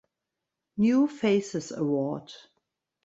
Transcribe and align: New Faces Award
New 0.77 1.05
Faces 1.07 1.71
Award 1.71 2.33